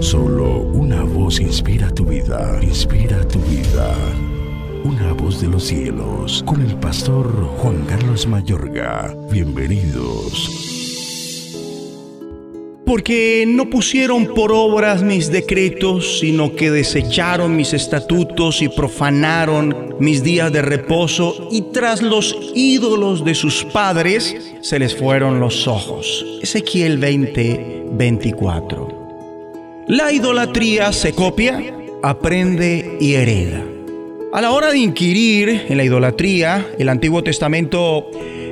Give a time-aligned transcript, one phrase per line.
[0.00, 3.94] Solo una voz inspira tu vida, inspira tu vida.
[4.84, 7.26] Una voz de los cielos, con el pastor
[7.58, 9.16] Juan Carlos Mayorga.
[9.30, 10.74] Bienvenidos.
[12.84, 20.22] Porque no pusieron por obras mis decretos, sino que desecharon mis estatutos y profanaron mis
[20.22, 26.24] días de reposo, y tras los ídolos de sus padres se les fueron los ojos.
[26.42, 28.95] Ezequiel 20, 24.
[29.88, 31.62] La idolatría se copia,
[32.02, 33.62] aprende y hereda.
[34.32, 38.10] A la hora de inquirir en la idolatría, el Antiguo Testamento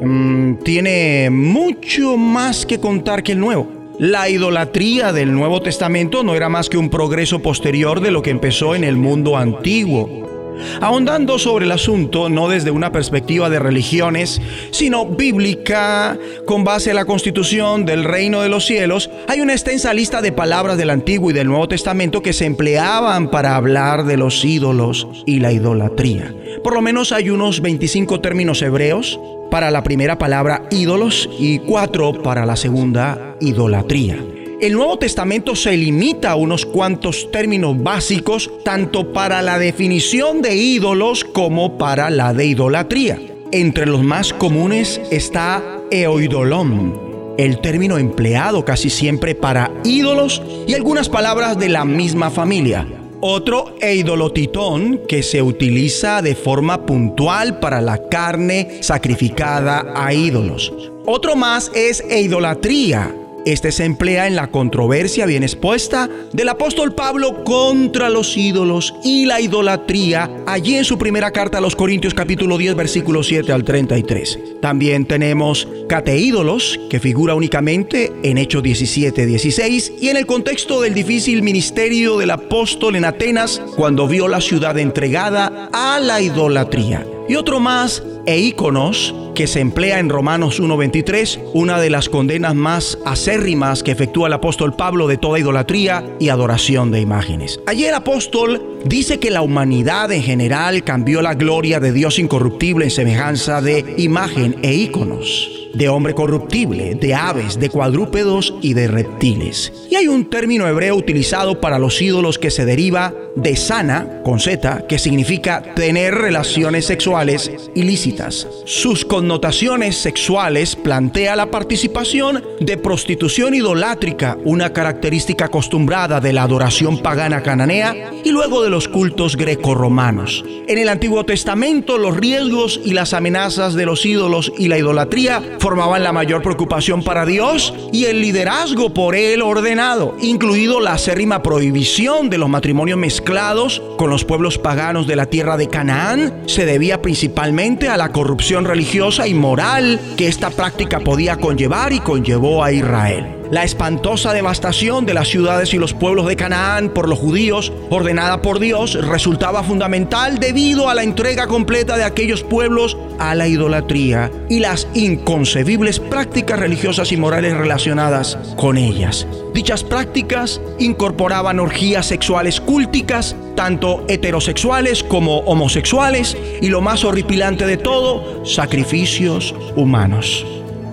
[0.00, 3.66] mm, tiene mucho más que contar que el Nuevo.
[3.98, 8.30] La idolatría del Nuevo Testamento no era más que un progreso posterior de lo que
[8.30, 10.35] empezó en el mundo antiguo.
[10.80, 16.96] Ahondando sobre el asunto, no desde una perspectiva de religiones, sino bíblica, con base en
[16.96, 21.30] la constitución del reino de los cielos, hay una extensa lista de palabras del Antiguo
[21.30, 26.34] y del Nuevo Testamento que se empleaban para hablar de los ídolos y la idolatría.
[26.62, 29.18] Por lo menos hay unos 25 términos hebreos
[29.50, 34.18] para la primera palabra ídolos y cuatro para la segunda idolatría.
[34.58, 40.56] El Nuevo Testamento se limita a unos cuantos términos básicos tanto para la definición de
[40.56, 43.20] ídolos como para la de idolatría.
[43.52, 51.10] Entre los más comunes está eoidolón, el término empleado casi siempre para ídolos y algunas
[51.10, 52.86] palabras de la misma familia.
[53.20, 60.72] Otro eidolotitón que se utiliza de forma puntual para la carne sacrificada a ídolos.
[61.04, 63.14] Otro más es eidolatría,
[63.46, 69.24] este se emplea en la controversia bien expuesta del apóstol Pablo contra los ídolos y
[69.24, 73.62] la idolatría, allí en su primera carta a los Corintios capítulo 10 versículo 7 al
[73.62, 74.38] 33.
[74.60, 80.92] También tenemos cateídolos, que figura únicamente en Hechos 17, 16 y en el contexto del
[80.92, 87.06] difícil ministerio del apóstol en Atenas cuando vio la ciudad entregada a la idolatría.
[87.28, 92.54] Y otro más, e íconos, que se emplea en Romanos 1.23, una de las condenas
[92.54, 97.60] más acérrimas que efectúa el apóstol Pablo de toda idolatría y adoración de imágenes.
[97.66, 102.84] Allí el apóstol dice que la humanidad en general cambió la gloria de Dios incorruptible
[102.84, 108.88] en semejanza de imagen e íconos de hombre corruptible, de aves, de cuadrúpedos y de
[108.88, 109.72] reptiles.
[109.90, 114.40] Y hay un término hebreo utilizado para los ídolos que se deriva de sana, con
[114.40, 118.15] Z, que significa tener relaciones sexuales ilícitas.
[118.64, 127.02] Sus connotaciones sexuales plantea la participación de prostitución idolátrica, una característica acostumbrada de la adoración
[127.02, 130.44] pagana cananea y luego de los cultos grecorromanos.
[130.66, 135.42] En el Antiguo Testamento los riesgos y las amenazas de los ídolos y la idolatría
[135.58, 141.42] formaban la mayor preocupación para Dios y el liderazgo por él ordenado, incluido la acérrima
[141.42, 146.64] prohibición de los matrimonios mezclados con los pueblos paganos de la tierra de Canaán, se
[146.66, 152.62] debía principalmente a la corrupción religiosa y moral que esta práctica podía conllevar y conllevó
[152.62, 153.36] a Israel.
[153.50, 158.42] La espantosa devastación de las ciudades y los pueblos de Canaán por los judíos, ordenada
[158.42, 164.32] por Dios, resultaba fundamental debido a la entrega completa de aquellos pueblos a la idolatría
[164.48, 169.28] y las inconcebibles prácticas religiosas y morales relacionadas con ellas.
[169.54, 177.76] Dichas prácticas incorporaban orgías sexuales cúlticas, tanto heterosexuales como homosexuales, y lo más horripilante de
[177.76, 180.44] todo, sacrificios humanos.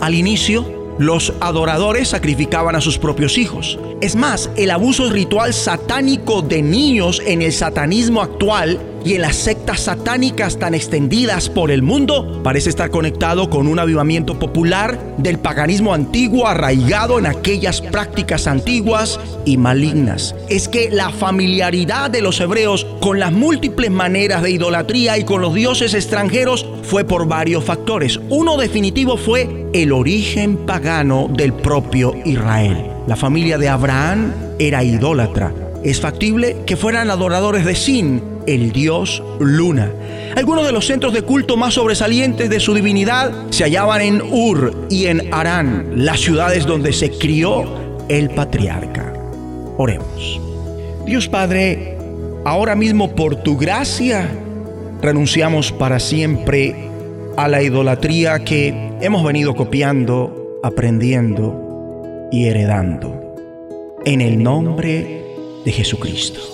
[0.00, 3.78] Al inicio, los adoradores sacrificaban a sus propios hijos.
[4.00, 9.36] Es más, el abuso ritual satánico de niños en el satanismo actual y en las
[9.36, 15.38] sectas satánicas tan extendidas por el mundo parece estar conectado con un avivamiento popular del
[15.38, 20.34] paganismo antiguo arraigado en aquellas prácticas antiguas y malignas.
[20.48, 25.42] Es que la familiaridad de los hebreos con las múltiples maneras de idolatría y con
[25.42, 28.18] los dioses extranjeros fue por varios factores.
[28.30, 32.90] Uno definitivo fue el origen pagano del propio Israel.
[33.06, 35.52] La familia de Abraham era idólatra.
[35.82, 39.90] Es factible que fueran adoradores de Sin, el dios Luna.
[40.36, 44.86] Algunos de los centros de culto más sobresalientes de su divinidad se hallaban en Ur
[44.90, 47.64] y en Arán, las ciudades donde se crió
[48.08, 49.12] el patriarca.
[49.76, 50.40] Oremos.
[51.06, 51.96] Dios Padre,
[52.44, 54.28] ahora mismo por tu gracia
[55.02, 56.74] renunciamos para siempre
[57.36, 63.34] a la idolatría que hemos venido copiando, aprendiendo y heredando.
[64.04, 65.24] En el nombre
[65.64, 66.53] de Jesucristo.